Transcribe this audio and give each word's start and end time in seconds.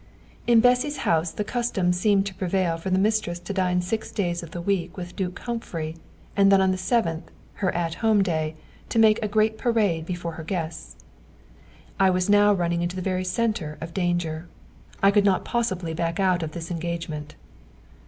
In 0.47 0.61
Bessy's 0.61 0.97
house 1.05 1.29
the 1.29 1.43
custom 1.43 1.93
seemed 1.93 2.25
to 2.25 2.33
prevail 2.33 2.75
for 2.77 2.89
the 2.89 2.97
mistress 2.97 3.37
to 3.41 3.53
dine 3.53 3.83
six 3.83 4.11
days 4.11 4.41
of 4.41 4.49
the 4.49 4.59
week 4.59 4.97
with 4.97 5.15
Duke 5.15 5.37
Humphrey, 5.37 5.95
and 6.35 6.51
then 6.51 6.59
on 6.59 6.71
the 6.71 6.77
seventh, 6.79 7.29
her 7.61 7.71
at 7.75 7.93
home 8.01 8.23
day, 8.23 8.55
to 8.89 8.97
make 8.97 9.21
a 9.23 9.27
great 9.27 9.59
parade 9.59 10.07
before 10.07 10.31
her 10.31 10.43
guests. 10.43 10.95
I 11.99 12.09
was 12.09 12.31
now 12.31 12.51
running 12.51 12.81
into 12.81 12.95
the 12.95 13.03
very 13.03 13.23
centre 13.23 13.77
of 13.79 13.93
danger. 13.93 14.47
I 15.03 15.11
could 15.11 15.23
not 15.23 15.45
possibly 15.45 15.93
back 15.93 16.19
out 16.19 16.41
of 16.41 16.53
this 16.53 16.71
engagement. 16.71 17.35